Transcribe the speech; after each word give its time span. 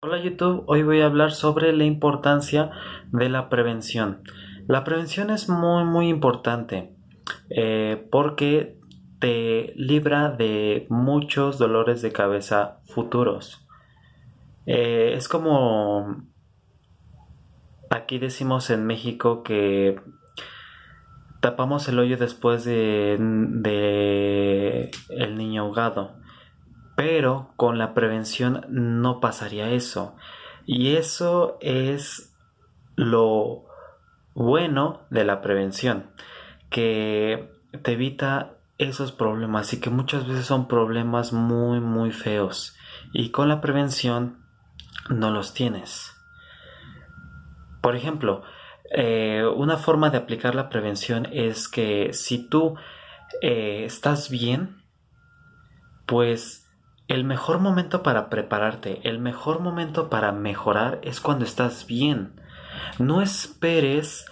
Hola 0.00 0.22
YouTube, 0.22 0.62
hoy 0.68 0.84
voy 0.84 1.00
a 1.00 1.06
hablar 1.06 1.32
sobre 1.32 1.72
la 1.72 1.82
importancia 1.82 2.70
de 3.10 3.28
la 3.28 3.48
prevención. 3.48 4.22
La 4.68 4.84
prevención 4.84 5.28
es 5.30 5.48
muy 5.48 5.82
muy 5.82 6.08
importante 6.08 6.94
eh, 7.50 8.06
porque 8.12 8.78
te 9.18 9.72
libra 9.74 10.30
de 10.30 10.86
muchos 10.88 11.58
dolores 11.58 12.00
de 12.00 12.12
cabeza 12.12 12.78
futuros. 12.84 13.66
Eh, 14.66 15.14
es 15.16 15.26
como 15.26 16.22
aquí 17.90 18.20
decimos 18.20 18.70
en 18.70 18.86
México 18.86 19.42
que 19.42 20.00
tapamos 21.40 21.88
el 21.88 21.98
hoyo 21.98 22.16
después 22.16 22.64
de, 22.64 23.16
de 23.18 24.92
el 25.08 25.36
niño 25.36 25.62
ahogado 25.62 26.18
pero 26.98 27.52
con 27.54 27.78
la 27.78 27.94
prevención 27.94 28.66
no 28.70 29.20
pasaría 29.20 29.70
eso. 29.70 30.16
Y 30.66 30.96
eso 30.96 31.56
es 31.60 32.36
lo 32.96 33.66
bueno 34.34 35.02
de 35.08 35.22
la 35.22 35.40
prevención, 35.40 36.10
que 36.70 37.52
te 37.84 37.92
evita 37.92 38.56
esos 38.78 39.12
problemas 39.12 39.72
y 39.72 39.80
que 39.80 39.90
muchas 39.90 40.26
veces 40.26 40.46
son 40.46 40.66
problemas 40.66 41.32
muy 41.32 41.78
muy 41.78 42.10
feos 42.10 42.76
y 43.12 43.30
con 43.30 43.48
la 43.48 43.60
prevención 43.60 44.44
no 45.08 45.30
los 45.30 45.54
tienes. 45.54 46.16
Por 47.80 47.94
ejemplo, 47.94 48.42
eh, 48.90 49.44
una 49.54 49.76
forma 49.76 50.10
de 50.10 50.18
aplicar 50.18 50.56
la 50.56 50.68
prevención 50.68 51.28
es 51.30 51.68
que 51.68 52.12
si 52.12 52.48
tú 52.48 52.74
eh, 53.40 53.84
estás 53.84 54.30
bien, 54.30 54.82
pues 56.04 56.67
el 57.08 57.24
mejor 57.24 57.58
momento 57.58 58.02
para 58.02 58.28
prepararte, 58.28 59.00
el 59.08 59.18
mejor 59.18 59.60
momento 59.60 60.10
para 60.10 60.30
mejorar 60.30 61.00
es 61.02 61.20
cuando 61.20 61.46
estás 61.46 61.86
bien. 61.86 62.34
No 62.98 63.22
esperes 63.22 64.26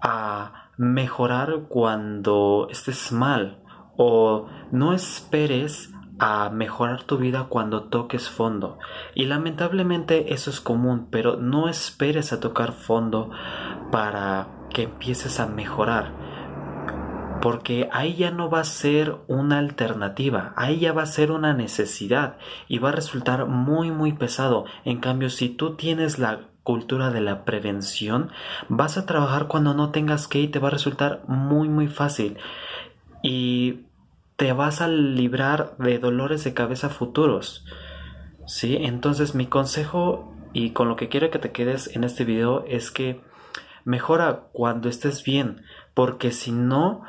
a 0.00 0.70
mejorar 0.78 1.64
cuando 1.68 2.68
estés 2.70 3.12
mal 3.12 3.58
o 3.96 4.48
no 4.70 4.94
esperes 4.94 5.92
a 6.18 6.48
mejorar 6.50 7.02
tu 7.02 7.18
vida 7.18 7.46
cuando 7.50 7.84
toques 7.84 8.30
fondo. 8.30 8.78
Y 9.14 9.26
lamentablemente 9.26 10.32
eso 10.32 10.50
es 10.50 10.60
común, 10.60 11.08
pero 11.10 11.36
no 11.36 11.68
esperes 11.68 12.32
a 12.32 12.40
tocar 12.40 12.72
fondo 12.72 13.30
para 13.90 14.48
que 14.70 14.84
empieces 14.84 15.38
a 15.38 15.46
mejorar 15.46 16.21
porque 17.42 17.88
ahí 17.90 18.14
ya 18.14 18.30
no 18.30 18.48
va 18.48 18.60
a 18.60 18.64
ser 18.64 19.16
una 19.26 19.58
alternativa, 19.58 20.52
ahí 20.54 20.78
ya 20.78 20.92
va 20.92 21.02
a 21.02 21.06
ser 21.06 21.32
una 21.32 21.52
necesidad 21.52 22.36
y 22.68 22.78
va 22.78 22.90
a 22.90 22.92
resultar 22.92 23.46
muy 23.46 23.90
muy 23.90 24.12
pesado. 24.12 24.64
En 24.84 25.00
cambio, 25.00 25.28
si 25.28 25.48
tú 25.48 25.74
tienes 25.74 26.20
la 26.20 26.42
cultura 26.62 27.10
de 27.10 27.20
la 27.20 27.44
prevención, 27.44 28.30
vas 28.68 28.96
a 28.96 29.06
trabajar 29.06 29.48
cuando 29.48 29.74
no 29.74 29.90
tengas 29.90 30.28
que 30.28 30.38
y 30.38 30.46
te 30.46 30.60
va 30.60 30.68
a 30.68 30.70
resultar 30.70 31.24
muy 31.26 31.68
muy 31.68 31.88
fácil 31.88 32.38
y 33.24 33.80
te 34.36 34.52
vas 34.52 34.80
a 34.80 34.86
librar 34.86 35.76
de 35.78 35.98
dolores 35.98 36.44
de 36.44 36.54
cabeza 36.54 36.90
futuros. 36.90 37.66
¿Sí? 38.46 38.76
Entonces 38.80 39.34
mi 39.34 39.46
consejo 39.46 40.32
y 40.52 40.70
con 40.70 40.88
lo 40.88 40.94
que 40.94 41.08
quiero 41.08 41.32
que 41.32 41.40
te 41.40 41.50
quedes 41.50 41.88
en 41.96 42.04
este 42.04 42.24
video 42.24 42.64
es 42.68 42.92
que 42.92 43.20
mejora 43.84 44.44
cuando 44.52 44.88
estés 44.88 45.24
bien, 45.24 45.62
porque 45.92 46.30
si 46.30 46.52
no 46.52 47.02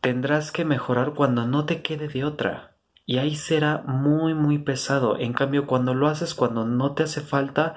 tendrás 0.00 0.52
que 0.52 0.64
mejorar 0.64 1.14
cuando 1.14 1.46
no 1.46 1.64
te 1.66 1.82
quede 1.82 2.08
de 2.08 2.24
otra. 2.24 2.76
Y 3.06 3.18
ahí 3.18 3.34
será 3.34 3.82
muy 3.86 4.34
muy 4.34 4.58
pesado. 4.58 5.18
En 5.18 5.32
cambio, 5.32 5.66
cuando 5.66 5.94
lo 5.94 6.06
haces 6.06 6.34
cuando 6.34 6.64
no 6.64 6.94
te 6.94 7.02
hace 7.02 7.20
falta, 7.20 7.76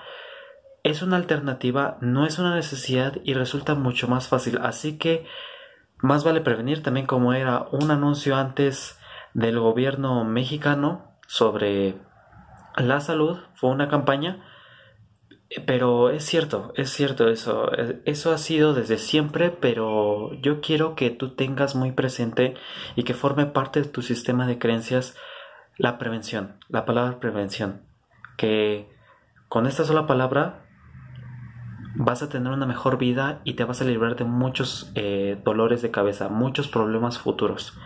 es 0.83 1.01
una 1.01 1.15
alternativa, 1.15 1.97
no 2.01 2.25
es 2.25 2.39
una 2.39 2.55
necesidad 2.55 3.17
y 3.23 3.33
resulta 3.33 3.75
mucho 3.75 4.07
más 4.07 4.27
fácil. 4.27 4.59
Así 4.61 4.97
que 4.97 5.25
más 5.97 6.23
vale 6.23 6.41
prevenir 6.41 6.83
también 6.83 7.05
como 7.05 7.33
era 7.33 7.67
un 7.71 7.89
anuncio 7.89 8.35
antes 8.35 8.99
del 9.33 9.59
gobierno 9.59 10.23
mexicano 10.25 11.17
sobre 11.27 11.95
la 12.75 12.99
salud, 12.99 13.39
fue 13.55 13.69
una 13.69 13.87
campaña 13.87 14.43
pero 15.65 16.09
es 16.09 16.25
cierto, 16.25 16.73
es 16.75 16.89
cierto 16.89 17.29
eso. 17.29 17.71
Eso 18.05 18.31
ha 18.31 18.37
sido 18.37 18.73
desde 18.73 18.97
siempre, 18.97 19.51
pero 19.51 20.33
yo 20.41 20.61
quiero 20.61 20.95
que 20.95 21.09
tú 21.09 21.35
tengas 21.35 21.75
muy 21.75 21.91
presente 21.91 22.55
y 22.95 23.03
que 23.03 23.13
forme 23.13 23.45
parte 23.45 23.81
de 23.81 23.89
tu 23.89 24.01
sistema 24.01 24.47
de 24.47 24.57
creencias 24.57 25.15
la 25.77 25.97
prevención, 25.97 26.57
la 26.69 26.85
palabra 26.85 27.19
prevención. 27.19 27.81
Que 28.37 28.89
con 29.47 29.65
esta 29.67 29.83
sola 29.83 30.07
palabra 30.07 30.65
vas 31.95 32.23
a 32.23 32.29
tener 32.29 32.51
una 32.51 32.65
mejor 32.65 32.97
vida 32.97 33.41
y 33.43 33.53
te 33.53 33.63
vas 33.63 33.81
a 33.81 33.85
librar 33.85 34.15
de 34.15 34.23
muchos 34.23 34.91
eh, 34.95 35.39
dolores 35.43 35.81
de 35.81 35.91
cabeza, 35.91 36.29
muchos 36.29 36.67
problemas 36.67 37.19
futuros. 37.19 37.77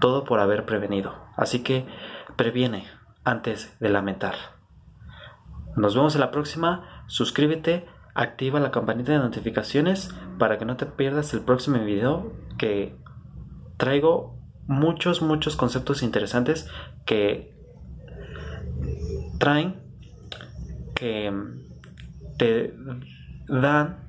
Todo 0.00 0.24
por 0.24 0.40
haber 0.40 0.64
prevenido. 0.64 1.14
Así 1.36 1.62
que 1.62 1.86
previene 2.36 2.86
antes 3.24 3.76
de 3.80 3.88
lamentar. 3.88 4.34
Nos 5.76 5.94
vemos 5.94 6.14
en 6.14 6.20
la 6.20 6.30
próxima 6.30 6.97
suscríbete, 7.08 7.86
activa 8.14 8.60
la 8.60 8.70
campanita 8.70 9.12
de 9.12 9.18
notificaciones 9.18 10.14
para 10.38 10.58
que 10.58 10.64
no 10.64 10.76
te 10.76 10.86
pierdas 10.86 11.34
el 11.34 11.40
próximo 11.40 11.84
video 11.84 12.32
que 12.56 12.96
traigo 13.76 14.38
muchos, 14.66 15.22
muchos 15.22 15.56
conceptos 15.56 16.02
interesantes 16.02 16.68
que 17.04 17.56
traen, 19.38 19.82
que 20.94 21.32
te 22.38 22.74
dan 23.48 24.08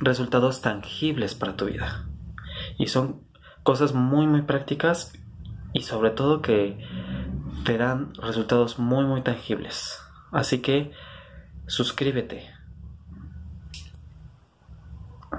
resultados 0.00 0.62
tangibles 0.62 1.34
para 1.34 1.56
tu 1.56 1.66
vida. 1.66 2.08
Y 2.78 2.86
son 2.86 3.22
cosas 3.62 3.94
muy, 3.94 4.26
muy 4.26 4.42
prácticas 4.42 5.12
y 5.72 5.82
sobre 5.82 6.10
todo 6.10 6.42
que 6.42 6.78
te 7.64 7.76
dan 7.76 8.14
resultados 8.14 8.78
muy, 8.78 9.04
muy 9.04 9.22
tangibles. 9.22 10.00
Así 10.32 10.60
que 10.60 10.92
Suscríbete 11.66 12.53